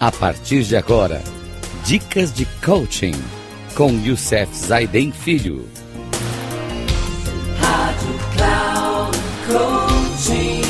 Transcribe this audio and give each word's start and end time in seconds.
A 0.00 0.12
partir 0.12 0.62
de 0.62 0.76
agora, 0.76 1.20
dicas 1.84 2.32
de 2.32 2.46
coaching 2.64 3.14
com 3.76 3.90
Youssef 3.90 4.54
Zaiden 4.54 5.10
Filho. 5.10 5.64
Rádio 7.58 8.14
Cloud 8.36 9.18
Coaching. 9.48 10.62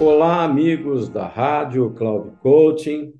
Olá, 0.00 0.44
amigos 0.44 1.10
da 1.10 1.26
Rádio 1.26 1.90
Cloud 1.90 2.34
Coaching. 2.38 3.12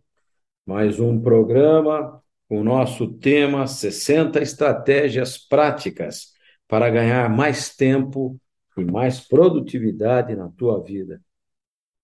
Mais 0.65 0.99
um 0.99 1.21
programa 1.21 2.23
com 2.49 2.63
o 2.63 2.65
nosso 2.65 3.07
tema 3.19 3.67
60 3.67 4.41
estratégias 4.41 5.37
práticas 5.37 6.29
para 6.67 6.89
ganhar 6.89 7.29
mais 7.29 7.77
tempo 7.77 8.41
e 8.79 8.83
mais 8.83 9.21
produtividade 9.21 10.35
na 10.35 10.49
tua 10.49 10.83
vida. 10.83 11.21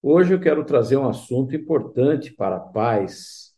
Hoje 0.02 0.32
eu 0.32 0.40
quero 0.40 0.64
trazer 0.64 0.96
um 0.96 1.08
assunto 1.08 1.54
importante 1.56 2.32
para 2.32 2.58
pais. 2.58 3.52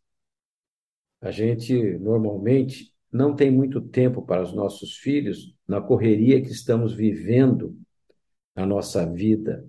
A 1.20 1.30
gente 1.30 1.98
normalmente 1.98 2.92
não 3.12 3.34
tem 3.34 3.50
muito 3.50 3.80
tempo 3.80 4.22
para 4.22 4.42
os 4.42 4.52
nossos 4.52 4.96
filhos 4.96 5.54
na 5.68 5.80
correria 5.80 6.40
que 6.40 6.50
estamos 6.50 6.94
vivendo 6.94 7.76
na 8.56 8.66
nossa 8.66 9.06
vida, 9.06 9.66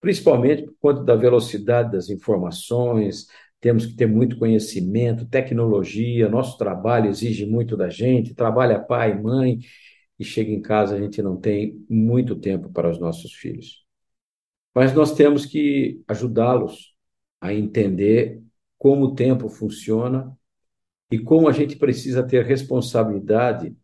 principalmente 0.00 0.64
por 0.64 0.74
conta 0.80 1.04
da 1.04 1.16
velocidade 1.16 1.92
das 1.92 2.10
informações, 2.10 3.26
temos 3.60 3.86
que 3.86 3.96
ter 3.96 4.06
muito 4.06 4.38
conhecimento, 4.38 5.28
tecnologia, 5.28 6.28
nosso 6.28 6.58
trabalho 6.58 7.10
exige 7.10 7.46
muito 7.46 7.76
da 7.76 7.88
gente, 7.90 8.34
trabalha 8.34 8.80
pai, 8.80 9.20
mãe, 9.20 9.58
e 10.18 10.24
chega 10.24 10.50
em 10.50 10.62
casa 10.62 10.96
a 10.96 11.00
gente 11.00 11.22
não 11.22 11.38
tem 11.38 11.84
muito 11.88 12.36
tempo 12.36 12.70
para 12.70 12.90
os 12.90 12.98
nossos 12.98 13.32
filhos. 13.34 13.85
Mas 14.76 14.92
nós 14.92 15.14
temos 15.14 15.46
que 15.46 16.02
ajudá-los 16.06 16.94
a 17.40 17.50
entender 17.54 18.42
como 18.76 19.06
o 19.06 19.14
tempo 19.14 19.48
funciona 19.48 20.36
e 21.10 21.18
como 21.18 21.48
a 21.48 21.52
gente 21.52 21.76
precisa 21.76 22.22
ter 22.22 22.44
responsabilidade 22.44 23.74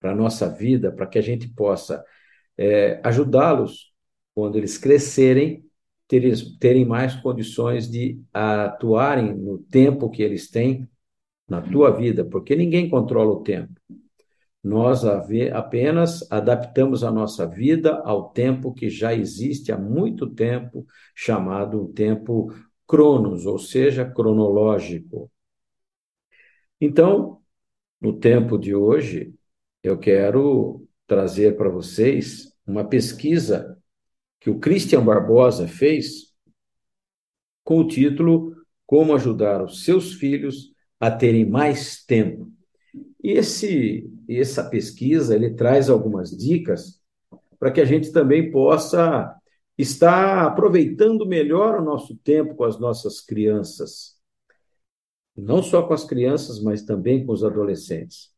para 0.00 0.12
a 0.12 0.14
nossa 0.14 0.48
vida, 0.48 0.90
para 0.90 1.06
que 1.06 1.18
a 1.18 1.20
gente 1.20 1.46
possa 1.50 2.02
é, 2.56 2.98
ajudá-los 3.04 3.92
quando 4.34 4.56
eles 4.56 4.78
crescerem, 4.78 5.66
terem, 6.08 6.32
terem 6.58 6.86
mais 6.86 7.14
condições 7.16 7.86
de 7.90 8.18
atuarem 8.32 9.34
no 9.34 9.58
tempo 9.58 10.08
que 10.08 10.22
eles 10.22 10.48
têm 10.50 10.88
na 11.46 11.60
tua 11.60 11.90
vida, 11.90 12.24
porque 12.24 12.56
ninguém 12.56 12.88
controla 12.88 13.32
o 13.32 13.42
tempo. 13.42 13.78
Nós 14.62 15.04
apenas 15.04 16.30
adaptamos 16.30 17.04
a 17.04 17.10
nossa 17.10 17.46
vida 17.46 18.00
ao 18.04 18.30
tempo 18.30 18.74
que 18.74 18.90
já 18.90 19.14
existe 19.14 19.70
há 19.70 19.78
muito 19.78 20.28
tempo, 20.28 20.84
chamado 21.14 21.88
tempo 21.88 22.52
cronos, 22.86 23.46
ou 23.46 23.58
seja, 23.58 24.04
cronológico. 24.04 25.30
Então, 26.80 27.40
no 28.00 28.12
tempo 28.18 28.58
de 28.58 28.74
hoje, 28.74 29.34
eu 29.82 29.98
quero 29.98 30.86
trazer 31.06 31.56
para 31.56 31.68
vocês 31.68 32.52
uma 32.66 32.84
pesquisa 32.84 33.78
que 34.40 34.50
o 34.50 34.58
Christian 34.58 35.04
Barbosa 35.04 35.66
fez 35.66 36.34
com 37.64 37.78
o 37.80 37.88
título 37.88 38.54
Como 38.86 39.14
ajudar 39.14 39.62
os 39.62 39.84
seus 39.84 40.14
filhos 40.14 40.72
a 40.98 41.10
terem 41.10 41.48
mais 41.48 42.04
tempo. 42.04 42.50
E 43.22 43.32
esse, 43.32 44.10
essa 44.28 44.68
pesquisa 44.68 45.34
ele 45.34 45.54
traz 45.54 45.90
algumas 45.90 46.30
dicas 46.30 47.00
para 47.58 47.70
que 47.70 47.80
a 47.80 47.84
gente 47.84 48.12
também 48.12 48.50
possa 48.50 49.34
estar 49.76 50.44
aproveitando 50.44 51.26
melhor 51.26 51.80
o 51.80 51.84
nosso 51.84 52.16
tempo 52.16 52.54
com 52.54 52.64
as 52.64 52.78
nossas 52.78 53.20
crianças. 53.20 54.16
Não 55.36 55.62
só 55.62 55.82
com 55.82 55.94
as 55.94 56.04
crianças, 56.04 56.60
mas 56.60 56.82
também 56.82 57.24
com 57.24 57.32
os 57.32 57.44
adolescentes. 57.44 58.30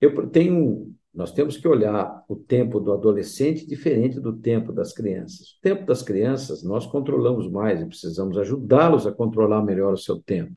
Eu 0.00 0.28
tenho, 0.28 0.92
nós 1.14 1.32
temos 1.32 1.56
que 1.56 1.68
olhar 1.68 2.24
o 2.28 2.34
tempo 2.34 2.80
do 2.80 2.92
adolescente 2.92 3.66
diferente 3.66 4.20
do 4.20 4.32
tempo 4.32 4.72
das 4.72 4.92
crianças. 4.92 5.52
O 5.52 5.60
tempo 5.62 5.86
das 5.86 6.02
crianças 6.02 6.64
nós 6.64 6.84
controlamos 6.84 7.48
mais 7.48 7.80
e 7.80 7.86
precisamos 7.86 8.36
ajudá-los 8.36 9.06
a 9.06 9.12
controlar 9.12 9.62
melhor 9.62 9.94
o 9.94 9.98
seu 9.98 10.20
tempo. 10.20 10.52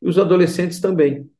E 0.00 0.08
os 0.08 0.18
adolescentes 0.18 0.80
também. 0.80 1.30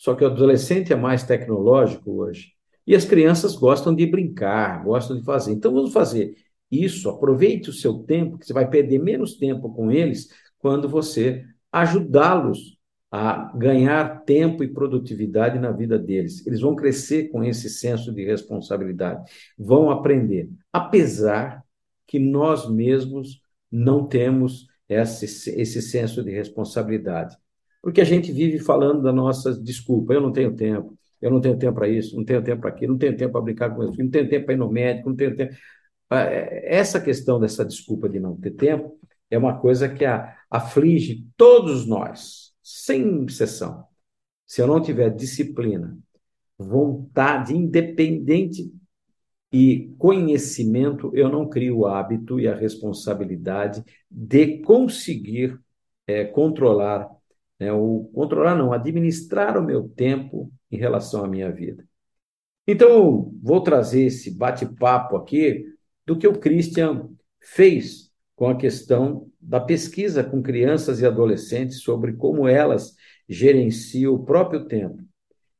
Só 0.00 0.14
que 0.14 0.24
o 0.24 0.28
adolescente 0.28 0.94
é 0.94 0.96
mais 0.96 1.24
tecnológico 1.24 2.10
hoje. 2.10 2.54
E 2.86 2.96
as 2.96 3.04
crianças 3.04 3.54
gostam 3.54 3.94
de 3.94 4.06
brincar, 4.06 4.82
gostam 4.82 5.14
de 5.14 5.22
fazer. 5.22 5.52
Então 5.52 5.74
vamos 5.74 5.92
fazer 5.92 6.36
isso, 6.70 7.10
aproveite 7.10 7.68
o 7.68 7.72
seu 7.72 7.98
tempo, 7.98 8.38
que 8.38 8.46
você 8.46 8.54
vai 8.54 8.66
perder 8.66 8.98
menos 8.98 9.36
tempo 9.36 9.70
com 9.74 9.92
eles 9.92 10.30
quando 10.58 10.88
você 10.88 11.44
ajudá-los 11.70 12.78
a 13.10 13.52
ganhar 13.54 14.24
tempo 14.24 14.64
e 14.64 14.72
produtividade 14.72 15.58
na 15.58 15.70
vida 15.70 15.98
deles. 15.98 16.46
Eles 16.46 16.62
vão 16.62 16.74
crescer 16.74 17.28
com 17.28 17.44
esse 17.44 17.68
senso 17.68 18.10
de 18.10 18.24
responsabilidade, 18.24 19.30
vão 19.58 19.90
aprender, 19.90 20.48
apesar 20.72 21.62
que 22.06 22.18
nós 22.18 22.66
mesmos 22.70 23.42
não 23.70 24.06
temos 24.06 24.66
esse, 24.88 25.50
esse 25.60 25.82
senso 25.82 26.24
de 26.24 26.30
responsabilidade. 26.30 27.36
Porque 27.82 28.00
a 28.00 28.04
gente 28.04 28.30
vive 28.32 28.58
falando 28.58 29.02
da 29.02 29.12
nossa 29.12 29.54
desculpa, 29.60 30.12
eu 30.12 30.20
não 30.20 30.32
tenho 30.32 30.54
tempo, 30.54 30.96
eu 31.20 31.30
não 31.30 31.40
tenho 31.40 31.58
tempo 31.58 31.74
para 31.74 31.88
isso, 31.88 32.16
não 32.16 32.24
tenho 32.24 32.42
tempo 32.42 32.60
para 32.60 32.70
aquilo, 32.70 32.92
não 32.92 32.98
tenho 32.98 33.16
tempo 33.16 33.32
para 33.32 33.40
brincar 33.40 33.70
com 33.74 33.82
filhos, 33.82 33.98
não 33.98 34.10
tenho 34.10 34.28
tempo 34.28 34.46
para 34.46 34.54
ir 34.54 34.58
no 34.58 34.70
médico, 34.70 35.08
não 35.08 35.16
tenho 35.16 35.36
tempo. 35.36 35.54
Ah, 36.10 36.24
é, 36.24 36.74
essa 36.74 37.00
questão 37.00 37.40
dessa 37.40 37.64
desculpa 37.64 38.08
de 38.08 38.20
não 38.20 38.36
ter 38.36 38.50
tempo 38.52 38.98
é 39.30 39.38
uma 39.38 39.58
coisa 39.58 39.88
que 39.88 40.04
aflige 40.50 41.26
todos 41.36 41.86
nós, 41.86 42.52
sem 42.62 43.24
exceção. 43.24 43.84
Se 44.46 44.60
eu 44.60 44.66
não 44.66 44.82
tiver 44.82 45.10
disciplina, 45.10 45.96
vontade 46.58 47.56
independente 47.56 48.72
e 49.52 49.94
conhecimento, 49.98 51.10
eu 51.14 51.28
não 51.28 51.48
crio 51.48 51.78
o 51.78 51.86
hábito 51.86 52.38
e 52.38 52.46
a 52.48 52.54
responsabilidade 52.54 53.84
de 54.10 54.58
conseguir 54.58 55.58
é, 56.06 56.24
controlar 56.24 57.08
né, 57.60 57.70
o 57.70 58.10
controlar 58.14 58.56
não, 58.56 58.72
administrar 58.72 59.58
o 59.58 59.62
meu 59.62 59.86
tempo 59.86 60.50
em 60.70 60.78
relação 60.78 61.22
à 61.22 61.28
minha 61.28 61.52
vida. 61.52 61.86
Então, 62.66 63.32
vou 63.42 63.62
trazer 63.62 64.04
esse 64.06 64.30
bate-papo 64.30 65.16
aqui 65.16 65.66
do 66.06 66.16
que 66.16 66.26
o 66.26 66.38
Christian 66.38 67.10
fez 67.38 68.10
com 68.34 68.48
a 68.48 68.56
questão 68.56 69.30
da 69.38 69.60
pesquisa 69.60 70.24
com 70.24 70.42
crianças 70.42 71.00
e 71.00 71.06
adolescentes 71.06 71.82
sobre 71.82 72.14
como 72.14 72.48
elas 72.48 72.94
gerenciam 73.28 74.14
o 74.14 74.24
próprio 74.24 74.66
tempo. 74.66 75.02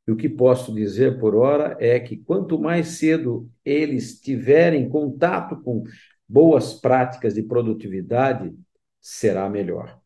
E 0.07 0.13
o 0.13 0.17
que 0.17 0.29
posso 0.29 0.75
dizer 0.75 1.19
por 1.19 1.35
hora 1.35 1.77
é 1.79 2.01
que 2.01 2.17
quanto 2.17 2.59
mais 2.59 2.89
cedo 2.99 3.49
eles 3.65 4.19
tiverem 4.19 4.89
contato 4.89 5.61
com 5.63 5.85
boas 6.27 6.75
práticas 6.75 7.35
de 7.35 7.43
produtividade, 7.43 8.55
será 9.01 9.49
melhor. 9.49 10.00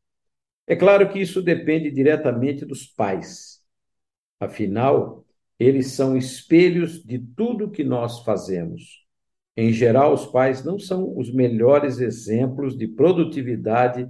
É 0.67 0.75
claro 0.75 1.09
que 1.11 1.21
isso 1.21 1.43
depende 1.43 1.91
diretamente 1.91 2.65
dos 2.65 2.87
pais. 2.87 3.61
Afinal, 4.41 5.25
eles 5.59 5.93
são 5.93 6.17
espelhos 6.17 7.03
de 7.05 7.19
tudo 7.19 7.71
que 7.71 7.85
nós 7.85 8.21
fazemos. 8.21 9.05
Em 9.57 9.73
geral, 9.73 10.13
os 10.13 10.27
pais 10.27 10.65
não 10.65 10.79
são 10.79 11.17
os 11.17 11.33
melhores 11.33 12.01
exemplos 12.01 12.77
de 12.77 12.89
produtividade 12.89 14.09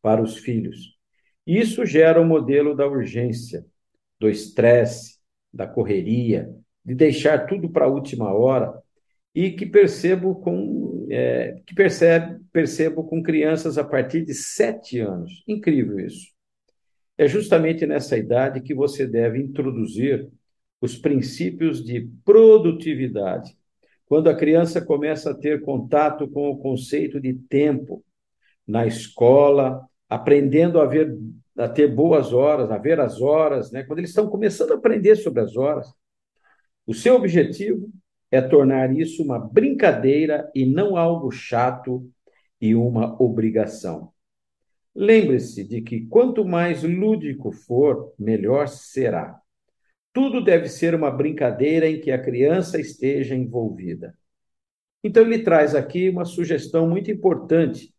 para 0.00 0.22
os 0.22 0.38
filhos. 0.38 0.96
Isso 1.46 1.84
gera 1.84 2.20
o 2.20 2.24
um 2.24 2.26
modelo 2.26 2.74
da 2.74 2.86
urgência, 2.86 3.64
do 4.18 4.28
estresse, 4.28 5.18
da 5.52 5.66
correria, 5.66 6.48
de 6.84 6.94
deixar 6.94 7.46
tudo 7.46 7.68
para 7.68 7.84
a 7.86 7.88
última 7.88 8.32
hora 8.32 8.82
e 9.36 9.50
que 9.50 9.66
percebo 9.66 10.36
com 10.36 11.06
é, 11.10 11.60
que 11.66 11.74
percebe, 11.74 12.40
percebo 12.50 13.04
com 13.04 13.22
crianças 13.22 13.76
a 13.76 13.84
partir 13.84 14.24
de 14.24 14.32
sete 14.32 14.98
anos. 14.98 15.44
Incrível 15.46 16.00
isso. 16.00 16.28
É 17.18 17.28
justamente 17.28 17.86
nessa 17.86 18.16
idade 18.16 18.62
que 18.62 18.74
você 18.74 19.06
deve 19.06 19.38
introduzir 19.38 20.26
os 20.80 20.96
princípios 20.96 21.84
de 21.84 22.08
produtividade. 22.24 23.54
Quando 24.06 24.30
a 24.30 24.34
criança 24.34 24.80
começa 24.80 25.30
a 25.30 25.34
ter 25.34 25.60
contato 25.60 26.26
com 26.28 26.48
o 26.48 26.58
conceito 26.58 27.20
de 27.20 27.34
tempo 27.34 28.02
na 28.66 28.86
escola, 28.86 29.86
aprendendo 30.08 30.80
a 30.80 30.86
ver 30.86 31.14
a 31.58 31.68
ter 31.68 31.88
boas 31.88 32.32
horas, 32.32 32.70
a 32.70 32.78
ver 32.78 33.00
as 33.00 33.20
horas, 33.20 33.70
né? 33.70 33.82
Quando 33.82 33.98
eles 33.98 34.10
estão 34.10 34.28
começando 34.28 34.72
a 34.72 34.76
aprender 34.76 35.16
sobre 35.16 35.42
as 35.42 35.56
horas, 35.56 35.92
o 36.86 36.94
seu 36.94 37.14
objetivo 37.16 37.90
é 38.30 38.40
tornar 38.40 38.96
isso 38.96 39.22
uma 39.22 39.38
brincadeira 39.38 40.50
e 40.54 40.66
não 40.66 40.96
algo 40.96 41.30
chato 41.30 42.10
e 42.60 42.74
uma 42.74 43.20
obrigação. 43.22 44.12
Lembre-se 44.94 45.62
de 45.62 45.82
que 45.82 46.06
quanto 46.06 46.44
mais 46.44 46.82
lúdico 46.82 47.52
for, 47.52 48.14
melhor 48.18 48.66
será. 48.66 49.38
Tudo 50.12 50.42
deve 50.42 50.68
ser 50.68 50.94
uma 50.94 51.10
brincadeira 51.10 51.88
em 51.88 52.00
que 52.00 52.10
a 52.10 52.18
criança 52.18 52.80
esteja 52.80 53.34
envolvida. 53.34 54.14
Então, 55.04 55.22
ele 55.22 55.40
traz 55.40 55.74
aqui 55.74 56.08
uma 56.08 56.24
sugestão 56.24 56.88
muito 56.88 57.10
importante 57.10 57.94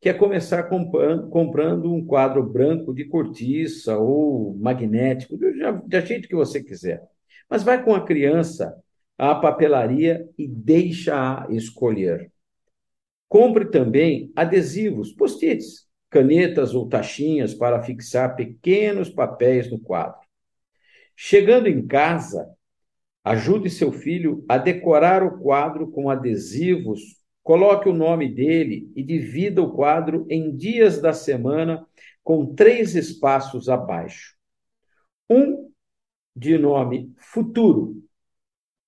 que 0.00 0.08
é 0.08 0.14
começar 0.14 0.62
comprando, 0.64 1.92
um 1.92 2.04
quadro 2.06 2.42
branco 2.42 2.94
de 2.94 3.06
cortiça 3.06 3.98
ou 3.98 4.54
magnético, 4.56 5.36
da 5.86 6.00
jeito 6.00 6.28
que 6.28 6.34
você 6.36 6.62
quiser. 6.62 7.02
Mas 7.50 7.62
vai 7.62 7.82
com 7.82 7.94
a 7.94 8.04
criança 8.04 8.80
à 9.18 9.34
papelaria 9.34 10.28
e 10.38 10.46
deixa-a 10.46 11.46
escolher. 11.50 12.30
Compre 13.28 13.66
também 13.66 14.32
adesivos, 14.36 15.12
post-its, 15.12 15.86
canetas 16.10 16.74
ou 16.74 16.88
tachinhas 16.88 17.54
para 17.54 17.82
fixar 17.82 18.36
pequenos 18.36 19.10
papéis 19.10 19.70
no 19.70 19.80
quadro. 19.80 20.20
Chegando 21.16 21.66
em 21.66 21.86
casa, 21.86 22.48
ajude 23.24 23.70
seu 23.70 23.90
filho 23.90 24.44
a 24.48 24.58
decorar 24.58 25.22
o 25.22 25.38
quadro 25.40 25.90
com 25.90 26.08
adesivos 26.08 27.16
Coloque 27.46 27.88
o 27.88 27.94
nome 27.94 28.28
dele 28.28 28.90
e 28.96 29.04
divida 29.04 29.62
o 29.62 29.70
quadro 29.70 30.26
em 30.28 30.56
dias 30.56 31.00
da 31.00 31.12
semana 31.12 31.86
com 32.24 32.56
três 32.56 32.96
espaços 32.96 33.68
abaixo. 33.68 34.34
Um 35.30 35.70
de 36.34 36.58
nome 36.58 37.14
futuro, 37.16 38.02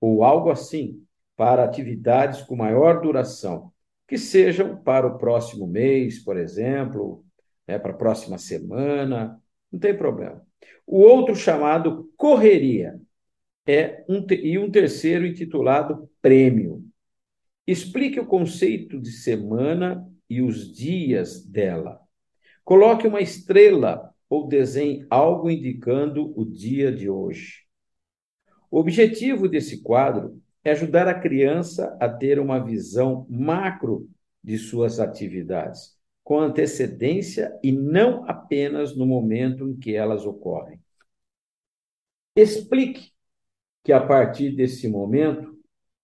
ou 0.00 0.22
algo 0.22 0.50
assim, 0.50 1.02
para 1.36 1.64
atividades 1.64 2.42
com 2.42 2.56
maior 2.56 3.00
duração, 3.00 3.72
que 4.06 4.18
sejam 4.18 4.76
para 4.76 5.06
o 5.06 5.18
próximo 5.18 5.66
mês, 5.66 6.18
por 6.18 6.36
exemplo, 6.36 7.24
né, 7.66 7.78
para 7.78 7.92
a 7.92 7.96
próxima 7.96 8.38
semana, 8.38 9.40
não 9.70 9.78
tem 9.78 9.96
problema. 9.96 10.42
O 10.86 11.00
outro 11.00 11.36
chamado 11.36 12.10
correria 12.16 12.98
é 13.66 14.04
um, 14.08 14.24
e 14.30 14.58
um 14.58 14.70
terceiro 14.70 15.26
intitulado 15.26 16.08
prêmio. 16.22 16.82
Explique 17.66 18.18
o 18.18 18.26
conceito 18.26 18.98
de 18.98 19.12
semana 19.12 20.10
e 20.28 20.40
os 20.40 20.74
dias 20.74 21.44
dela. 21.44 22.00
Coloque 22.64 23.06
uma 23.06 23.20
estrela 23.20 24.10
ou 24.28 24.48
desenhe 24.48 25.06
algo 25.10 25.50
indicando 25.50 26.32
o 26.34 26.44
dia 26.44 26.90
de 26.90 27.10
hoje. 27.10 27.67
O 28.70 28.78
objetivo 28.78 29.48
desse 29.48 29.82
quadro 29.82 30.40
é 30.64 30.72
ajudar 30.72 31.08
a 31.08 31.18
criança 31.18 31.96
a 32.00 32.08
ter 32.08 32.38
uma 32.38 32.58
visão 32.58 33.26
macro 33.28 34.08
de 34.42 34.58
suas 34.58 35.00
atividades, 35.00 35.96
com 36.22 36.38
antecedência 36.38 37.58
e 37.62 37.72
não 37.72 38.28
apenas 38.28 38.96
no 38.96 39.06
momento 39.06 39.68
em 39.68 39.76
que 39.76 39.94
elas 39.94 40.26
ocorrem. 40.26 40.80
Explique 42.36 43.10
que 43.82 43.92
a 43.92 44.04
partir 44.04 44.54
desse 44.54 44.88
momento 44.88 45.58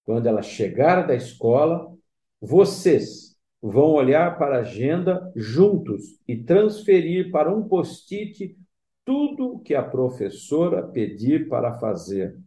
quando 0.05 0.27
ela 0.27 0.43
chegar 0.43 1.07
da 1.07 1.15
escola, 1.15 1.93
vocês 2.41 3.35
vão 3.61 3.93
olhar 3.93 4.39
para 4.39 4.57
a 4.57 4.61
agenda 4.61 5.33
juntos 5.35 6.21
e 6.29 6.37
transferir 6.37 7.31
para 7.31 7.55
um 7.55 7.67
post-it 7.67 8.57
tudo 9.05 9.55
o 9.55 9.59
que 9.61 9.75
a 9.75 9.83
professora 9.83 10.83
pedir 10.83 11.49
para 11.49 11.79
fazer, 11.79 12.39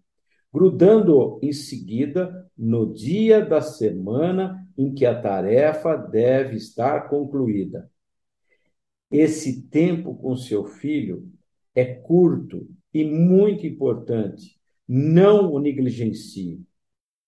grudando 0.58 1.40
em 1.44 1.54
seguida 1.54 2.50
no 2.58 2.92
dia 2.92 3.46
da 3.46 3.62
semana 3.62 4.68
em 4.76 4.92
que 4.92 5.06
a 5.06 5.22
tarefa 5.22 5.96
deve 5.96 6.56
estar 6.56 7.10
concluída. 7.10 7.92
Esse 9.12 9.62
tempo 9.68 10.16
com 10.16 10.36
seu 10.36 10.66
filho 10.66 11.32
é 11.76 11.86
curto 11.86 12.68
e 12.92 13.06
muito 13.06 13.68
importante. 13.68 14.60
Não 14.88 15.54
o 15.54 15.60
negligencie. 15.60 16.66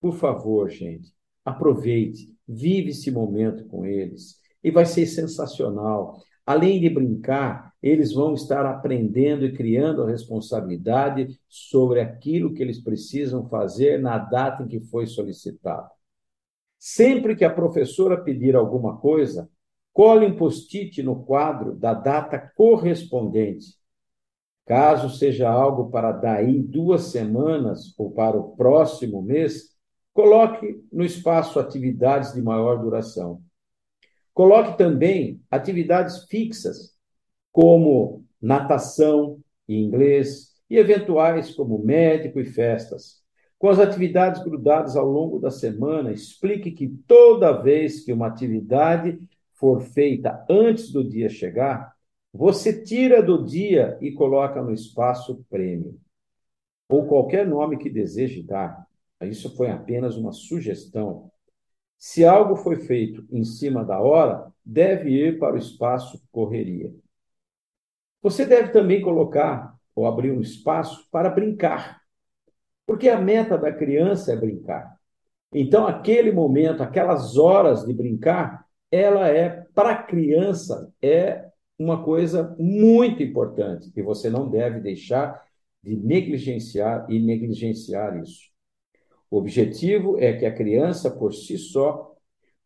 Por 0.00 0.14
favor, 0.14 0.68
gente, 0.68 1.14
aproveite, 1.44 2.36
vive 2.48 2.90
esse 2.90 3.12
momento 3.12 3.64
com 3.66 3.86
eles 3.86 4.40
e 4.60 4.72
vai 4.72 4.86
ser 4.86 5.06
sensacional. 5.06 6.20
Além 6.44 6.80
de 6.80 6.90
brincar, 6.90 7.69
eles 7.82 8.12
vão 8.12 8.34
estar 8.34 8.66
aprendendo 8.66 9.44
e 9.44 9.52
criando 9.52 10.02
a 10.02 10.08
responsabilidade 10.08 11.38
sobre 11.48 12.00
aquilo 12.00 12.52
que 12.52 12.62
eles 12.62 12.82
precisam 12.82 13.48
fazer 13.48 13.98
na 14.00 14.18
data 14.18 14.62
em 14.62 14.68
que 14.68 14.80
foi 14.80 15.06
solicitado. 15.06 15.88
Sempre 16.78 17.36
que 17.36 17.44
a 17.44 17.52
professora 17.52 18.22
pedir 18.22 18.54
alguma 18.54 18.96
coisa, 18.98 19.48
cole 19.92 20.26
um 20.26 20.36
post-it 20.36 21.02
no 21.02 21.24
quadro 21.24 21.74
da 21.74 21.94
data 21.94 22.38
correspondente. 22.54 23.78
Caso 24.66 25.10
seja 25.10 25.50
algo 25.50 25.90
para 25.90 26.12
daí 26.12 26.62
duas 26.62 27.04
semanas 27.04 27.94
ou 27.98 28.10
para 28.10 28.36
o 28.36 28.54
próximo 28.56 29.20
mês, 29.20 29.70
Coloque 30.12 30.84
no 30.92 31.04
espaço 31.04 31.58
atividades 31.60 32.32
de 32.32 32.42
maior 32.42 32.76
duração. 32.80 33.42
Coloque 34.34 34.76
também 34.76 35.40
atividades 35.50 36.24
fixas, 36.24 36.96
como 37.52 38.24
natação 38.40 39.38
e 39.68 39.76
inglês, 39.76 40.50
e 40.68 40.78
eventuais 40.78 41.54
como 41.54 41.78
médico 41.78 42.38
e 42.40 42.44
festas. 42.44 43.20
Com 43.58 43.68
as 43.68 43.78
atividades 43.78 44.42
grudadas 44.42 44.96
ao 44.96 45.06
longo 45.06 45.38
da 45.38 45.50
semana, 45.50 46.12
explique 46.12 46.70
que 46.70 46.88
toda 47.06 47.60
vez 47.60 48.04
que 48.04 48.12
uma 48.12 48.28
atividade 48.28 49.18
for 49.54 49.82
feita 49.82 50.44
antes 50.48 50.90
do 50.90 51.06
dia 51.06 51.28
chegar, 51.28 51.94
você 52.32 52.82
tira 52.82 53.22
do 53.22 53.44
dia 53.44 53.98
e 54.00 54.12
coloca 54.12 54.62
no 54.62 54.72
espaço 54.72 55.44
prêmio, 55.50 55.98
ou 56.88 57.06
qualquer 57.06 57.46
nome 57.46 57.76
que 57.76 57.90
deseje 57.90 58.42
dar. 58.42 58.86
Isso 59.22 59.54
foi 59.54 59.70
apenas 59.70 60.16
uma 60.16 60.32
sugestão. 60.32 61.30
Se 61.98 62.24
algo 62.24 62.56
foi 62.56 62.76
feito 62.76 63.26
em 63.30 63.44
cima 63.44 63.84
da 63.84 64.00
hora, 64.00 64.50
deve 64.64 65.10
ir 65.10 65.38
para 65.38 65.54
o 65.54 65.58
espaço 65.58 66.22
correria. 66.32 66.94
Você 68.22 68.44
deve 68.44 68.68
também 68.68 69.00
colocar 69.00 69.74
ou 69.94 70.06
abrir 70.06 70.30
um 70.30 70.40
espaço 70.40 71.08
para 71.10 71.30
brincar, 71.30 72.00
porque 72.86 73.08
a 73.08 73.20
meta 73.20 73.56
da 73.56 73.72
criança 73.72 74.32
é 74.32 74.36
brincar. 74.36 74.96
Então, 75.52 75.86
aquele 75.86 76.30
momento, 76.30 76.82
aquelas 76.82 77.36
horas 77.36 77.84
de 77.84 77.92
brincar, 77.92 78.64
ela 78.90 79.28
é, 79.28 79.66
para 79.74 79.92
a 79.92 80.02
criança, 80.02 80.92
é 81.02 81.44
uma 81.78 82.04
coisa 82.04 82.54
muito 82.58 83.22
importante 83.22 83.90
e 83.96 84.02
você 84.02 84.28
não 84.28 84.48
deve 84.48 84.80
deixar 84.80 85.42
de 85.82 85.96
negligenciar 85.96 87.06
e 87.08 87.18
negligenciar 87.18 88.20
isso. 88.20 88.50
O 89.30 89.38
objetivo 89.38 90.18
é 90.18 90.32
que 90.32 90.44
a 90.44 90.54
criança, 90.54 91.10
por 91.10 91.32
si 91.32 91.56
só, 91.56 92.14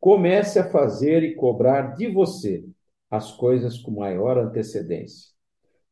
comece 0.01 0.59
a 0.59 0.71
fazer 0.71 1.23
e 1.23 1.35
cobrar 1.35 1.95
de 1.95 2.09
você 2.09 2.65
as 3.11 3.33
coisas 3.33 3.79
com 3.79 3.93
maior 3.93 4.37
antecedência. 4.37 5.34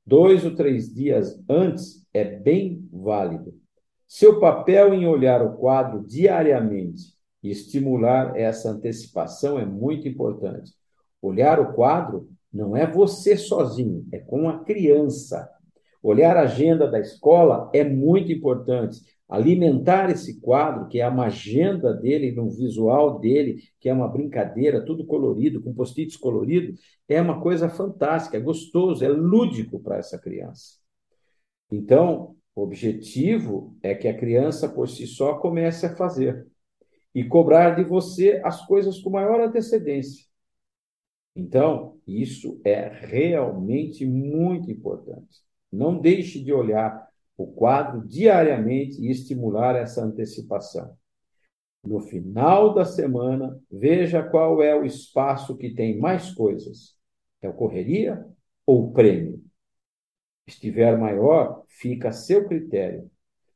Dois 0.04 0.44
ou 0.44 0.54
três 0.54 0.92
dias 0.92 1.40
antes 1.49 2.06
é 2.12 2.25
bem 2.25 2.88
válido. 2.92 3.54
Seu 4.09 4.40
papel 4.40 4.92
em 4.92 5.06
olhar 5.06 5.40
o 5.42 5.56
quadro 5.56 6.04
diariamente 6.06 7.14
e 7.42 7.50
estimular 7.50 8.37
essa 8.37 8.71
antecipação 8.71 9.59
é 9.59 9.64
muito 9.64 10.06
importante. 10.06 10.73
Olhar 11.21 11.61
o 11.61 11.73
quadro 11.73 12.28
não 12.52 12.76
é 12.76 12.87
você 12.87 13.37
sozinho, 13.37 14.06
é 14.12 14.18
com 14.18 14.49
a 14.49 14.64
criança. 14.64 15.49
Olhar 16.02 16.37
a 16.37 16.42
agenda 16.42 16.90
da 16.90 16.99
escola 16.99 17.71
é 17.73 17.85
muito 17.85 18.32
importante 18.32 19.00
alimentar 19.33 20.11
esse 20.11 20.39
quadro, 20.43 20.89
que 20.89 21.01
é 21.01 21.05
a 21.05 21.23
agenda 21.23 21.95
dele, 21.95 22.33
no 22.33 22.51
visual 22.51 23.19
dele, 23.19 23.62
que 23.81 23.89
é 23.89 23.93
uma 23.95 24.07
brincadeira, 24.07 24.85
tudo 24.85 25.07
colorido, 25.07 25.62
com 25.62 25.73
post-its 25.73 26.19
colorido, 26.19 26.75
é 27.09 27.19
uma 27.19 27.41
coisa 27.41 27.67
fantástica, 27.71 28.37
é 28.37 28.41
gostoso, 28.41 29.03
é 29.03 29.09
lúdico 29.09 29.81
para 29.81 29.97
essa 29.97 30.19
criança. 30.19 30.75
Então, 31.71 32.37
o 32.55 32.62
objetivo 32.62 33.75
é 33.83 33.95
que 33.95 34.07
a 34.07 34.15
criança 34.15 34.69
por 34.69 34.87
si 34.87 35.07
só 35.07 35.39
comece 35.39 35.87
a 35.87 35.97
fazer 35.97 36.47
e 37.15 37.25
cobrar 37.25 37.71
de 37.71 37.85
você 37.85 38.39
as 38.45 38.67
coisas 38.67 39.01
com 39.01 39.09
maior 39.09 39.41
antecedência. 39.41 40.27
Então, 41.35 41.99
isso 42.07 42.61
é 42.67 42.87
realmente 42.87 44.05
muito 44.05 44.71
importante. 44.71 45.41
Não 45.73 45.99
deixe 45.99 46.39
de 46.39 46.53
olhar 46.53 47.11
o 47.37 47.47
quadro 47.47 48.07
diariamente 48.07 49.01
e 49.01 49.11
estimular 49.11 49.77
essa 49.77 50.05
antecipação. 50.05 50.97
No 51.85 52.01
final 52.01 52.75
da 52.75 52.85
semana, 52.85 53.59
veja 53.71 54.23
qual 54.23 54.62
é 54.62 54.75
o 54.75 54.85
espaço 54.85 55.57
que 55.57 55.75
tem 55.75 55.99
mais 55.99 56.33
coisas. 56.33 56.97
É 57.41 57.49
o 57.49 57.55
correria 57.55 58.25
ou 58.65 58.93
prêmio? 58.93 59.43
Estiver 60.47 60.97
maior, 60.97 61.65
fica 61.67 62.11
a 62.11 62.12
seu 62.12 62.47
critério. 62.47 63.11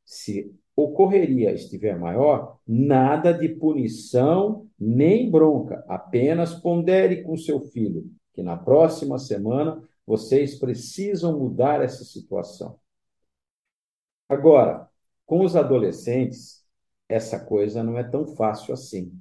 Se 0.05 0.53
o 0.75 0.93
correria 0.93 1.53
estiver 1.53 1.99
maior, 1.99 2.59
nada 2.67 3.33
de 3.33 3.49
punição 3.49 4.69
nem 4.79 5.31
bronca, 5.31 5.85
apenas 5.89 6.55
pondere 6.55 7.23
com 7.23 7.37
seu 7.37 7.61
filho 7.61 8.11
que 8.37 8.43
na 8.43 8.57
próxima 8.57 9.19
semana 9.19 9.83
vocês 10.07 10.59
precisam 10.59 11.39
mudar 11.39 11.83
essa 11.83 12.05
situação. 12.05 12.79
Agora, 14.29 14.89
com 15.25 15.45
os 15.45 15.57
adolescentes, 15.57 16.65
essa 17.09 17.39
coisa 17.39 17.83
não 17.83 17.99
é 17.99 18.05
tão 18.05 18.27
fácil 18.27 18.75
assim. 18.75 19.13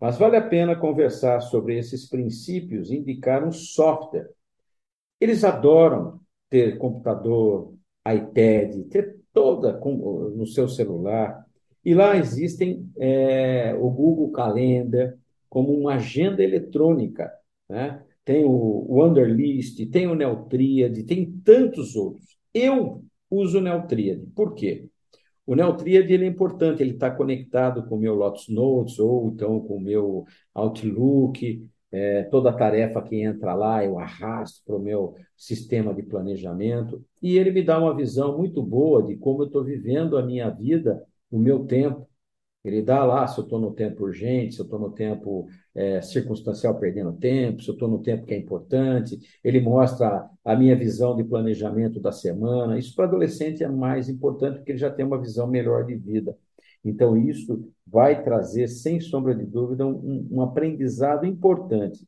Mas 0.00 0.18
vale 0.18 0.36
a 0.36 0.48
pena 0.48 0.74
conversar 0.76 1.40
sobre 1.40 1.78
esses 1.78 2.08
princípios 2.08 2.90
indicar 2.90 3.46
um 3.46 3.52
software. 3.52 4.30
Eles 5.20 5.44
adoram 5.44 6.20
ter 6.50 6.76
computador, 6.78 7.72
iPad, 8.06 8.88
ter 8.88 9.20
toda 9.32 9.78
no 9.78 10.46
seu 10.46 10.68
celular. 10.68 11.46
E 11.84 11.94
lá 11.94 12.16
existem 12.16 12.90
é, 12.98 13.74
o 13.74 13.88
Google 13.90 14.30
Calendar 14.32 15.16
como 15.48 15.72
uma 15.72 15.94
agenda 15.94 16.42
eletrônica, 16.42 17.32
né? 17.68 18.02
Tem 18.24 18.44
o 18.44 18.86
Wanderlist, 18.88 19.84
tem 19.90 20.06
o 20.06 20.14
Neotriad, 20.14 21.02
tem 21.04 21.30
tantos 21.44 21.96
outros. 21.96 22.36
Eu 22.54 23.04
uso 23.32 23.58
o 23.58 23.60
Neotriad. 23.60 24.20
Por 24.34 24.54
quê? 24.54 24.88
O 25.46 25.54
Neotriad 25.54 26.10
ele 26.12 26.24
é 26.24 26.28
importante, 26.28 26.82
ele 26.82 26.92
está 26.92 27.10
conectado 27.10 27.84
com 27.88 27.96
o 27.96 27.98
meu 27.98 28.14
Lotus 28.14 28.48
Notes 28.48 28.98
ou 28.98 29.28
então 29.28 29.60
com 29.60 29.76
o 29.76 29.80
meu 29.80 30.24
Outlook. 30.54 31.66
É, 31.90 32.22
toda 32.24 32.56
tarefa 32.56 33.02
que 33.02 33.20
entra 33.20 33.54
lá 33.54 33.84
eu 33.84 33.98
arrasto 33.98 34.62
para 34.64 34.76
o 34.76 34.80
meu 34.80 35.14
sistema 35.36 35.92
de 35.92 36.02
planejamento 36.02 37.04
e 37.20 37.36
ele 37.36 37.50
me 37.50 37.62
dá 37.62 37.78
uma 37.78 37.94
visão 37.94 38.38
muito 38.38 38.62
boa 38.62 39.02
de 39.02 39.14
como 39.16 39.42
eu 39.42 39.46
estou 39.46 39.62
vivendo 39.62 40.16
a 40.16 40.24
minha 40.24 40.48
vida, 40.48 41.04
o 41.30 41.38
meu 41.38 41.66
tempo. 41.66 42.08
Ele 42.64 42.80
dá 42.80 43.04
lá 43.04 43.26
se 43.26 43.38
eu 43.38 43.44
estou 43.44 43.58
no 43.58 43.72
tempo 43.72 44.04
urgente, 44.04 44.54
se 44.54 44.60
eu 44.60 44.64
estou 44.64 44.78
no 44.78 44.92
tempo 44.92 45.48
é, 45.74 46.00
circunstancial 46.00 46.78
perdendo 46.78 47.12
tempo, 47.12 47.62
se 47.62 47.68
eu 47.68 47.74
estou 47.74 47.88
no 47.88 48.00
tempo 48.00 48.24
que 48.24 48.34
é 48.34 48.38
importante. 48.38 49.18
Ele 49.42 49.60
mostra 49.60 50.28
a 50.44 50.56
minha 50.56 50.76
visão 50.76 51.16
de 51.16 51.24
planejamento 51.24 51.98
da 52.00 52.12
semana. 52.12 52.78
Isso 52.78 52.94
para 52.94 53.06
adolescente 53.06 53.64
é 53.64 53.68
mais 53.68 54.08
importante 54.08 54.58
porque 54.58 54.72
ele 54.72 54.78
já 54.78 54.90
tem 54.90 55.04
uma 55.04 55.20
visão 55.20 55.46
melhor 55.46 55.84
de 55.84 55.96
vida. 55.96 56.36
Então, 56.84 57.16
isso 57.16 57.68
vai 57.86 58.22
trazer, 58.22 58.68
sem 58.68 59.00
sombra 59.00 59.34
de 59.34 59.44
dúvida, 59.44 59.86
um, 59.86 60.28
um 60.30 60.42
aprendizado 60.42 61.26
importante 61.26 62.06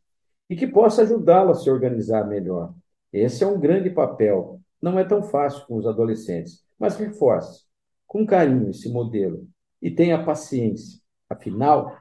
e 0.49 0.56
que 0.56 0.66
possa 0.66 1.02
ajudá-lo 1.02 1.50
a 1.50 1.54
se 1.54 1.70
organizar 1.70 2.26
melhor. 2.26 2.75
Esse 3.12 3.44
é 3.44 3.46
um 3.46 3.58
grande 3.58 3.90
papel. 3.90 4.61
Não 4.80 4.99
é 4.99 5.04
tão 5.04 5.23
fácil 5.23 5.66
com 5.66 5.76
os 5.76 5.87
adolescentes, 5.87 6.62
mas 6.78 6.96
reforce 6.96 7.64
com 8.06 8.26
carinho 8.26 8.70
esse 8.70 8.88
modelo 8.88 9.49
e 9.84 9.90
tenha 9.90 10.24
paciência. 10.24 10.98
Afinal, 11.28 11.94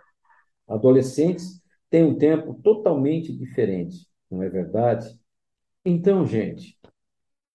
adolescentes 0.66 1.62
têm 1.90 2.06
um 2.06 2.18
tempo 2.18 2.54
totalmente 2.64 3.36
diferente, 3.38 4.08
não 4.32 4.42
é 4.42 4.50
verdade? 4.50 5.20
Então, 5.84 6.26
gente, 6.26 6.80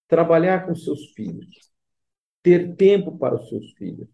trabalhar 0.07 0.67
com 0.67 0.75
seus 0.75 1.13
filhos, 1.15 1.73
ter 2.43 2.77
tempo 2.77 3.17
para 3.17 3.37
os 3.37 3.49
seus 3.49 3.73
filhos, 3.73 4.09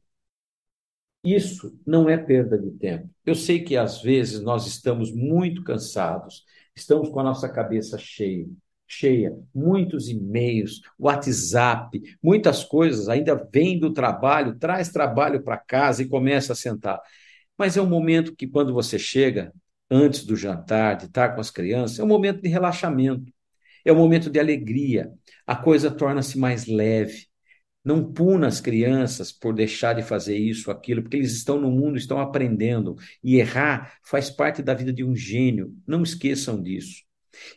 isso 1.24 1.76
não 1.84 2.08
é 2.08 2.16
perda 2.16 2.56
de 2.56 2.70
tempo. 2.70 3.10
Eu 3.26 3.34
sei 3.34 3.64
que 3.64 3.76
às 3.76 4.00
vezes 4.00 4.40
nós 4.40 4.68
estamos 4.68 5.12
muito 5.12 5.64
cansados, 5.64 6.44
estamos 6.76 7.08
com 7.08 7.18
a 7.18 7.24
nossa 7.24 7.48
cabeça 7.48 7.98
cheia, 7.98 8.46
cheia, 8.86 9.36
muitos 9.54 10.08
e-mails, 10.08 10.80
WhatsApp, 10.98 12.00
muitas 12.22 12.64
coisas, 12.64 13.08
ainda 13.08 13.34
vem 13.52 13.78
do 13.78 13.92
trabalho, 13.92 14.58
traz 14.58 14.90
trabalho 14.90 15.42
para 15.42 15.56
casa 15.56 16.02
e 16.02 16.08
começa 16.08 16.52
a 16.52 16.56
sentar. 16.56 17.00
Mas 17.56 17.76
é 17.76 17.82
um 17.82 17.88
momento 17.88 18.34
que, 18.34 18.46
quando 18.46 18.72
você 18.72 18.98
chega, 18.98 19.52
antes 19.90 20.24
do 20.24 20.36
jantar, 20.36 20.96
de 20.96 21.06
estar 21.06 21.34
com 21.34 21.40
as 21.40 21.50
crianças, 21.50 21.98
é 21.98 22.04
um 22.04 22.08
momento 22.08 22.42
de 22.42 22.48
relaxamento, 22.48 23.32
é 23.84 23.92
um 23.92 23.96
momento 23.96 24.30
de 24.30 24.40
alegria, 24.40 25.10
a 25.46 25.56
coisa 25.56 25.90
torna-se 25.90 26.38
mais 26.38 26.66
leve. 26.66 27.26
Não 27.84 28.12
puna 28.12 28.46
as 28.46 28.62
crianças 28.62 29.30
por 29.30 29.52
deixar 29.54 29.92
de 29.94 30.02
fazer 30.02 30.38
isso, 30.38 30.70
aquilo, 30.70 31.02
porque 31.02 31.18
eles 31.18 31.34
estão 31.34 31.60
no 31.60 31.70
mundo, 31.70 31.98
estão 31.98 32.18
aprendendo. 32.18 32.96
E 33.22 33.36
errar 33.36 33.98
faz 34.02 34.30
parte 34.30 34.62
da 34.62 34.72
vida 34.72 34.90
de 34.90 35.04
um 35.04 35.14
gênio. 35.14 35.76
Não 35.86 36.02
esqueçam 36.02 36.62
disso. 36.62 37.03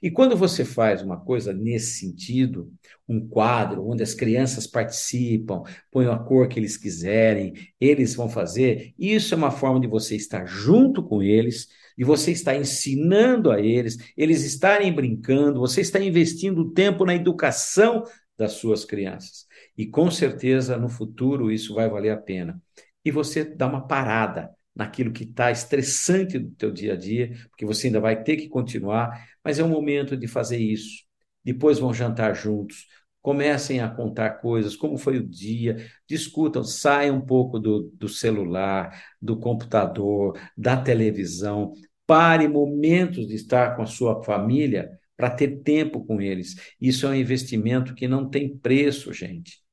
E 0.02 0.10
quando 0.12 0.36
você 0.36 0.64
faz 0.64 1.02
uma 1.02 1.20
coisa 1.20 1.54
nesse 1.54 2.00
sentido, 2.00 2.72
um 3.08 3.28
quadro 3.28 3.88
onde 3.88 4.04
as 4.04 4.14
crianças 4.14 4.68
participam, 4.68 5.64
põem 5.92 6.08
a 6.08 6.18
cor 6.18 6.48
que 6.48 6.60
eles 6.60 6.78
quiserem, 6.78 7.54
eles 7.80 8.16
vão 8.16 8.30
fazer, 8.30 8.94
isso 8.98 9.34
é 9.34 9.38
uma 9.38 9.52
forma 9.52 9.80
de 9.80 9.88
você 9.88 10.16
estar 10.16 10.46
junto 10.46 11.04
com 11.04 11.22
eles, 11.22 11.68
e 11.98 12.04
você 12.04 12.32
está 12.32 12.56
ensinando 12.56 13.50
a 13.50 13.60
eles, 13.60 13.98
eles 14.16 14.44
estarem 14.44 14.94
brincando, 14.94 15.60
você 15.60 15.82
está 15.82 16.00
investindo 16.00 16.72
tempo 16.72 17.04
na 17.06 17.16
educação 17.16 18.04
das 18.38 18.54
suas 18.54 18.86
crianças. 18.86 19.48
E 19.76 19.86
com 19.88 20.12
certeza 20.12 20.78
no 20.78 20.90
futuro 20.90 21.52
isso 21.52 21.74
vai 21.74 21.90
valer 21.90 22.12
a 22.12 22.18
pena. 22.18 22.62
E 23.04 23.10
você 23.10 23.44
dá 23.44 23.68
uma 23.68 23.88
parada 23.88 24.52
naquilo 24.78 25.12
que 25.12 25.24
está 25.24 25.52
estressante 25.52 26.38
do 26.38 26.52
teu 26.52 26.72
dia 26.72 26.94
a 26.94 26.96
dia, 26.96 27.32
porque 27.50 27.66
você 27.66 27.88
ainda 27.88 28.00
vai 28.00 28.24
ter 28.24 28.38
que 28.38 28.48
continuar, 28.48 29.28
mas 29.44 29.58
é 29.60 29.64
o 29.64 29.68
momento 29.68 30.16
de 30.16 30.28
fazer 30.28 30.58
isso. 30.58 31.04
Depois 31.44 31.80
vão 31.80 31.94
jantar 31.94 32.36
juntos, 32.36 32.86
comecem 33.22 33.80
a 33.80 33.90
contar 33.90 34.42
coisas, 34.42 34.76
como 34.76 34.98
foi 34.98 35.18
o 35.18 35.28
dia, 35.28 35.78
discutam, 36.08 36.64
saiam 36.64 37.18
um 37.18 37.22
pouco 37.26 37.60
do, 37.60 37.92
do 37.94 38.08
celular, 38.08 39.04
do 39.22 39.38
computador, 39.40 40.40
da 40.56 40.78
televisão, 40.78 41.74
pare 42.06 42.48
momentos 42.48 43.28
de 43.28 43.36
estar 43.36 43.76
com 43.76 43.82
a 43.82 43.88
sua 43.88 44.24
família 44.24 44.92
para 45.16 45.30
ter 45.32 45.62
tempo 45.64 46.06
com 46.06 46.22
eles. 46.22 46.56
Isso 46.80 47.08
é 47.08 47.10
um 47.10 47.16
investimento 47.16 47.96
que 47.96 48.08
não 48.08 48.30
tem 48.30 48.56
preço, 48.56 49.12
gente 49.12 49.67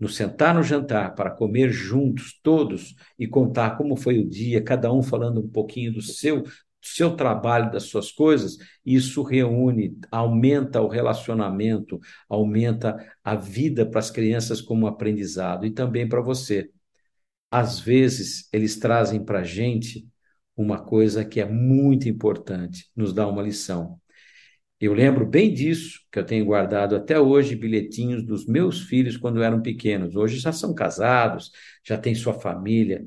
no 0.00 0.08
sentar 0.08 0.54
no 0.54 0.62
jantar 0.62 1.14
para 1.14 1.30
comer 1.30 1.70
juntos, 1.70 2.40
todos, 2.42 2.94
e 3.18 3.26
contar 3.26 3.76
como 3.76 3.96
foi 3.96 4.18
o 4.18 4.28
dia, 4.28 4.62
cada 4.62 4.90
um 4.92 5.02
falando 5.02 5.40
um 5.40 5.48
pouquinho 5.48 5.92
do 5.92 6.00
seu, 6.00 6.42
do 6.42 6.50
seu 6.82 7.14
trabalho, 7.14 7.70
das 7.70 7.84
suas 7.84 8.10
coisas, 8.10 8.56
isso 8.84 9.22
reúne, 9.22 9.98
aumenta 10.10 10.80
o 10.80 10.88
relacionamento, 10.88 12.00
aumenta 12.28 12.96
a 13.22 13.36
vida 13.36 13.84
para 13.84 13.98
as 14.00 14.10
crianças 14.10 14.62
como 14.62 14.86
aprendizado 14.86 15.66
e 15.66 15.70
também 15.70 16.08
para 16.08 16.22
você. 16.22 16.70
Às 17.50 17.78
vezes, 17.80 18.48
eles 18.52 18.78
trazem 18.78 19.24
para 19.24 19.40
a 19.40 19.44
gente 19.44 20.08
uma 20.56 20.78
coisa 20.82 21.24
que 21.24 21.40
é 21.40 21.46
muito 21.46 22.08
importante, 22.08 22.90
nos 22.96 23.12
dá 23.12 23.26
uma 23.26 23.42
lição. 23.42 24.00
Eu 24.80 24.94
lembro 24.94 25.26
bem 25.26 25.52
disso, 25.52 26.00
que 26.10 26.18
eu 26.18 26.24
tenho 26.24 26.44
guardado 26.46 26.96
até 26.96 27.20
hoje 27.20 27.54
bilhetinhos 27.54 28.24
dos 28.24 28.46
meus 28.46 28.80
filhos 28.82 29.16
quando 29.16 29.42
eram 29.42 29.60
pequenos. 29.60 30.16
Hoje 30.16 30.38
já 30.38 30.52
são 30.52 30.74
casados, 30.74 31.50
já 31.84 31.98
têm 31.98 32.14
sua 32.14 32.32
família. 32.34 33.04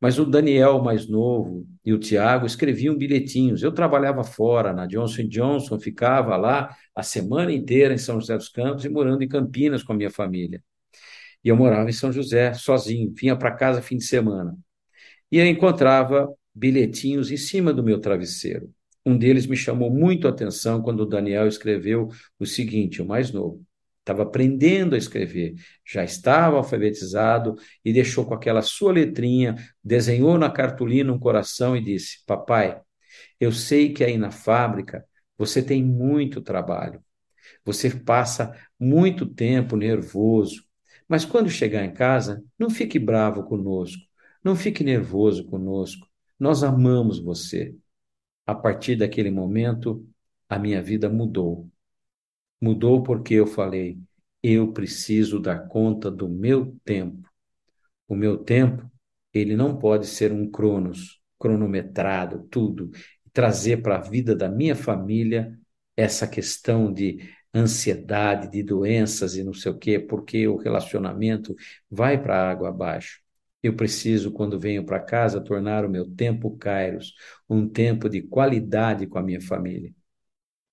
Mas 0.00 0.18
o 0.18 0.24
Daniel, 0.24 0.82
mais 0.82 1.06
novo, 1.06 1.66
e 1.84 1.92
o 1.92 1.98
Tiago 1.98 2.46
escreviam 2.46 2.96
bilhetinhos. 2.96 3.62
Eu 3.62 3.70
trabalhava 3.72 4.24
fora, 4.24 4.72
na 4.72 4.86
Johnson 4.86 5.28
Johnson, 5.28 5.78
ficava 5.78 6.36
lá 6.38 6.74
a 6.94 7.02
semana 7.02 7.52
inteira 7.52 7.92
em 7.92 7.98
São 7.98 8.18
José 8.18 8.36
dos 8.36 8.48
Campos 8.48 8.84
e 8.86 8.88
morando 8.88 9.22
em 9.22 9.28
Campinas 9.28 9.82
com 9.82 9.92
a 9.92 9.96
minha 9.96 10.10
família. 10.10 10.62
E 11.44 11.48
eu 11.48 11.56
morava 11.56 11.88
em 11.90 11.92
São 11.92 12.12
José, 12.12 12.54
sozinho, 12.54 13.12
vinha 13.16 13.36
para 13.36 13.52
casa 13.52 13.82
fim 13.82 13.96
de 13.98 14.04
semana. 14.04 14.56
E 15.32 15.38
eu 15.38 15.46
encontrava 15.46 16.28
bilhetinhos 16.54 17.30
em 17.32 17.36
cima 17.38 17.72
do 17.72 17.82
meu 17.84 18.00
travesseiro. 18.00 18.72
Um 19.04 19.16
deles 19.16 19.46
me 19.46 19.56
chamou 19.56 19.90
muito 19.90 20.26
a 20.26 20.30
atenção 20.30 20.82
quando 20.82 21.00
o 21.00 21.06
Daniel 21.06 21.46
escreveu 21.48 22.08
o 22.38 22.46
seguinte, 22.46 23.00
o 23.00 23.06
mais 23.06 23.32
novo. 23.32 23.64
Estava 24.00 24.22
aprendendo 24.22 24.94
a 24.94 24.98
escrever, 24.98 25.54
já 25.86 26.02
estava 26.02 26.56
alfabetizado 26.56 27.54
e 27.84 27.92
deixou 27.92 28.24
com 28.24 28.34
aquela 28.34 28.62
sua 28.62 28.92
letrinha, 28.92 29.54
desenhou 29.84 30.38
na 30.38 30.50
cartolina 30.50 31.12
um 31.12 31.18
coração 31.18 31.76
e 31.76 31.82
disse: 31.82 32.24
Papai, 32.26 32.80
eu 33.38 33.52
sei 33.52 33.92
que 33.92 34.02
aí 34.02 34.16
na 34.16 34.30
fábrica 34.30 35.04
você 35.36 35.62
tem 35.62 35.82
muito 35.82 36.40
trabalho, 36.40 37.02
você 37.64 37.90
passa 37.90 38.54
muito 38.78 39.26
tempo 39.26 39.76
nervoso, 39.76 40.64
mas 41.08 41.24
quando 41.24 41.50
chegar 41.50 41.84
em 41.84 41.92
casa, 41.92 42.42
não 42.58 42.70
fique 42.70 42.98
bravo 42.98 43.44
conosco, 43.44 44.02
não 44.42 44.56
fique 44.56 44.82
nervoso 44.82 45.44
conosco. 45.46 46.06
Nós 46.38 46.62
amamos 46.62 47.18
você 47.18 47.74
a 48.50 48.54
partir 48.54 48.96
daquele 48.96 49.30
momento, 49.30 50.04
a 50.48 50.58
minha 50.58 50.82
vida 50.82 51.08
mudou. 51.08 51.70
Mudou 52.60 53.02
porque 53.02 53.34
eu 53.34 53.46
falei: 53.46 53.98
eu 54.42 54.72
preciso 54.72 55.38
dar 55.38 55.68
conta 55.68 56.10
do 56.10 56.28
meu 56.28 56.76
tempo. 56.84 57.28
O 58.08 58.16
meu 58.16 58.36
tempo, 58.38 58.90
ele 59.32 59.56
não 59.56 59.78
pode 59.78 60.06
ser 60.06 60.32
um 60.32 60.50
cronos, 60.50 61.20
cronometrado, 61.38 62.46
tudo, 62.50 62.90
trazer 63.32 63.82
para 63.82 63.96
a 63.96 64.00
vida 64.00 64.34
da 64.34 64.48
minha 64.48 64.74
família 64.74 65.56
essa 65.96 66.26
questão 66.26 66.92
de 66.92 67.30
ansiedade, 67.54 68.50
de 68.50 68.64
doenças 68.64 69.36
e 69.36 69.44
não 69.44 69.54
sei 69.54 69.70
o 69.70 69.78
quê, 69.78 69.98
porque 70.00 70.48
o 70.48 70.56
relacionamento 70.56 71.54
vai 71.88 72.20
para 72.20 72.36
a 72.36 72.50
água 72.50 72.70
abaixo. 72.70 73.20
Eu 73.62 73.76
preciso, 73.76 74.32
quando 74.32 74.58
venho 74.58 74.84
para 74.84 75.00
casa, 75.00 75.40
tornar 75.40 75.84
o 75.84 75.90
meu 75.90 76.08
tempo 76.10 76.56
Kairos 76.56 77.14
um 77.48 77.68
tempo 77.68 78.08
de 78.08 78.22
qualidade 78.22 79.06
com 79.06 79.18
a 79.18 79.22
minha 79.22 79.40
família. 79.40 79.92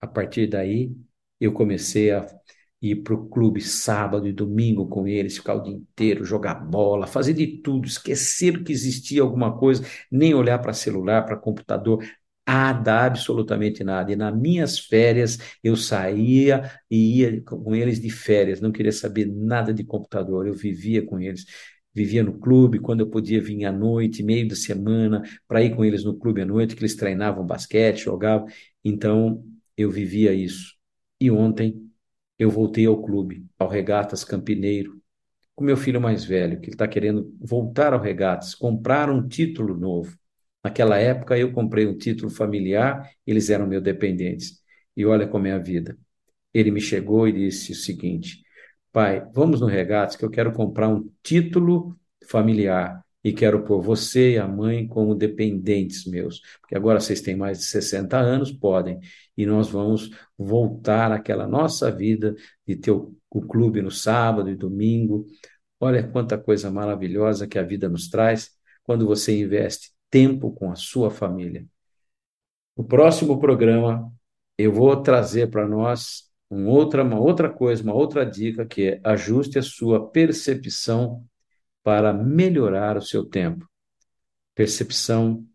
A 0.02 0.08
partir 0.08 0.48
daí, 0.48 0.92
eu 1.40 1.52
comecei 1.54 2.12
a 2.12 2.26
ir 2.82 2.98
para 2.98 3.14
o 3.16 3.28
clube 3.30 3.60
sábado 3.62 4.28
e 4.28 4.34
domingo 4.34 4.88
com 4.88 5.08
eles, 5.08 5.38
ficar 5.38 5.56
o 5.56 5.64
dia 5.64 5.74
inteiro, 5.74 6.24
jogar 6.24 6.56
bola, 6.56 7.08
fazer 7.08 7.34
de 7.34 7.48
tudo, 7.62 7.88
esquecer 7.88 8.64
que 8.64 8.72
existia 8.72 9.22
alguma 9.22 9.58
coisa, 9.58 9.84
nem 10.12 10.34
olhar 10.36 10.60
para 10.60 10.74
celular, 10.74 11.24
para 11.26 11.36
computador, 11.38 12.04
nada, 12.48 13.06
absolutamente 13.06 13.84
nada. 13.84 14.12
E 14.12 14.16
nas 14.16 14.36
minhas 14.38 14.80
férias, 14.80 15.38
eu 15.64 15.76
saía 15.76 16.72
e 16.90 17.20
ia 17.20 17.42
com 17.44 17.76
eles 17.76 18.00
de 18.00 18.10
férias, 18.12 18.62
não 18.62 18.72
queria 18.72 18.92
saber 18.92 19.26
nada 19.26 19.74
de 19.74 19.84
computador, 19.84 20.48
eu 20.48 20.54
vivia 20.54 21.04
com 21.06 21.20
eles. 21.20 21.46
Vivia 21.98 22.22
no 22.24 22.38
clube, 22.38 22.78
quando 22.80 23.00
eu 23.00 23.10
podia 23.10 23.42
vir 23.42 23.66
à 23.66 23.72
noite, 23.72 24.22
meio 24.22 24.48
da 24.48 24.56
semana, 24.56 25.24
para 25.48 25.64
ir 25.64 25.76
com 25.76 25.84
eles 25.84 26.04
no 26.04 26.16
clube 26.16 26.42
à 26.42 26.46
noite, 26.46 26.76
que 26.76 26.82
eles 26.82 26.96
treinavam 26.96 27.44
basquete, 27.44 28.04
jogavam. 28.04 28.48
Então, 28.86 29.44
eu 29.76 29.90
vivia 29.90 30.32
isso. 30.32 30.76
E 31.20 31.32
ontem, 31.32 31.90
eu 32.38 32.52
voltei 32.52 32.86
ao 32.86 33.02
clube, 33.02 33.48
ao 33.58 33.68
Regatas 33.68 34.24
Campineiro, 34.24 35.02
com 35.56 35.64
meu 35.64 35.76
filho 35.76 36.00
mais 36.00 36.24
velho, 36.24 36.62
que 36.62 36.70
está 36.70 36.88
querendo 36.88 37.36
voltar 37.42 37.94
ao 37.94 38.00
Regatas, 38.00 38.54
comprar 38.54 39.10
um 39.10 39.28
título 39.28 39.76
novo. 39.76 40.16
Naquela 40.64 41.00
época 41.00 41.36
eu 41.36 41.52
comprei 41.52 41.88
um 41.88 41.98
título 41.98 42.30
familiar, 42.30 43.10
eles 43.26 43.50
eram 43.50 43.66
meus 43.66 43.82
dependentes. 43.82 44.62
E 44.96 45.04
olha 45.04 45.28
como 45.28 45.48
é 45.48 45.54
a 45.54 45.58
vida. 45.58 45.98
Ele 46.54 46.70
me 46.70 46.80
chegou 46.80 47.28
e 47.28 47.32
disse 47.34 47.72
o 47.72 47.76
seguinte: 47.76 48.44
Pai, 48.92 49.26
vamos 49.34 49.62
no 49.62 49.68
Regatas 49.68 50.16
que 50.16 50.26
eu 50.26 50.30
quero 50.30 50.52
comprar 50.52 50.88
um 50.90 51.10
título 51.22 51.98
familiar 52.28 53.04
e 53.24 53.34
quero 53.34 53.64
pôr 53.64 53.82
você 53.82 54.34
e 54.34 54.38
a 54.38 54.48
mãe 54.48 54.88
como 54.88 55.14
dependentes 55.14 56.06
meus, 56.06 56.42
porque 56.62 56.76
agora 56.76 57.00
vocês 57.00 57.22
têm 57.22 57.36
mais 57.36 57.60
de 57.60 57.66
60 57.66 58.18
anos, 58.18 58.52
podem, 58.52 59.00
e 59.36 59.46
nós 59.46 59.70
vamos 59.70 60.12
voltar 60.38 61.12
àquela 61.12 61.48
nossa 61.48 61.92
vida 61.92 62.36
de 62.66 62.76
ter 62.76 62.92
o, 62.92 63.16
o 63.30 63.42
clube 63.42 63.82
no 63.82 63.92
sábado 63.92 64.50
e 64.50 64.56
domingo. 64.56 65.26
Olha 65.80 66.08
quanta 66.08 66.38
coisa 66.38 66.72
maravilhosa 66.72 67.48
que 67.48 67.60
a 67.60 67.64
vida 67.64 67.90
nos 67.90 68.10
traz 68.10 68.52
quando 68.84 69.06
você 69.06 69.38
investe 69.40 69.92
tempo 70.10 70.52
com 70.54 70.72
a 70.72 70.76
sua 70.76 71.12
família. 71.12 71.68
No 72.78 72.84
próximo 72.86 73.40
programa, 73.40 74.12
eu 74.58 74.72
vou 74.72 74.96
trazer 75.02 75.50
para 75.50 75.68
nós 75.68 76.27
um 76.50 76.68
outra, 76.68 77.04
uma 77.04 77.20
outra 77.20 77.50
coisa, 77.50 77.84
uma 77.84 77.94
outra 77.94 78.26
dica, 78.26 78.66
que 78.66 78.90
é 78.90 79.02
ajuste 79.04 79.60
a 79.60 79.64
sua 79.64 80.10
percepção 80.10 81.26
para 81.84 82.14
melhorar 82.14 82.98
o 82.98 83.02
seu 83.02 83.26
tempo. 83.26 83.68
Percepção 84.56 85.46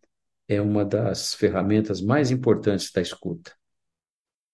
é 0.48 0.60
uma 0.60 0.84
das 0.84 1.34
ferramentas 1.34 2.00
mais 2.00 2.30
importantes 2.30 2.90
da 2.92 3.00
escuta. 3.00 3.52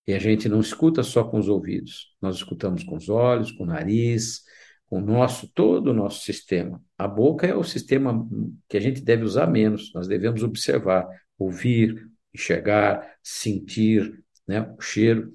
E 0.06 0.14
a 0.14 0.18
gente 0.18 0.48
não 0.48 0.60
escuta 0.60 1.02
só 1.02 1.22
com 1.22 1.38
os 1.38 1.48
ouvidos, 1.48 2.16
nós 2.20 2.36
escutamos 2.36 2.82
com 2.82 2.96
os 2.96 3.08
olhos, 3.08 3.52
com 3.52 3.64
o 3.64 3.66
nariz, 3.66 4.42
o 4.90 5.00
nosso, 5.00 5.48
todo 5.52 5.88
o 5.88 5.94
nosso 5.94 6.24
sistema. 6.24 6.82
A 6.96 7.06
boca 7.06 7.46
é 7.46 7.54
o 7.54 7.62
sistema 7.62 8.26
que 8.68 8.76
a 8.76 8.80
gente 8.80 9.02
deve 9.02 9.24
usar 9.24 9.46
menos, 9.46 9.92
nós 9.92 10.08
devemos 10.08 10.42
observar, 10.42 11.06
ouvir, 11.38 12.08
enxergar, 12.34 13.16
sentir, 13.22 14.24
né, 14.46 14.62
o 14.78 14.80
cheiro. 14.80 15.32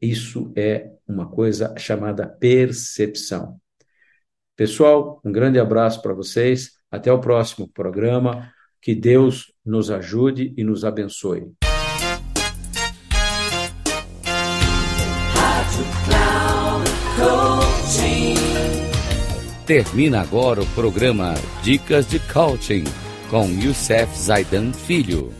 Isso 0.00 0.52
é 0.56 0.90
uma 1.06 1.28
coisa 1.28 1.74
chamada 1.76 2.26
percepção. 2.26 3.60
Pessoal, 4.56 5.20
um 5.24 5.30
grande 5.30 5.58
abraço 5.58 6.00
para 6.00 6.14
vocês. 6.14 6.72
Até 6.90 7.12
o 7.12 7.20
próximo 7.20 7.68
programa. 7.68 8.52
Que 8.82 8.94
Deus 8.94 9.52
nos 9.64 9.90
ajude 9.90 10.54
e 10.56 10.64
nos 10.64 10.84
abençoe. 10.84 11.52
Termina 19.66 20.22
agora 20.22 20.62
o 20.62 20.66
programa 20.68 21.34
Dicas 21.62 22.08
de 22.08 22.18
Coaching 22.32 22.84
com 23.30 23.46
Youssef 23.50 24.18
Zaidan 24.18 24.72
Filho. 24.72 25.39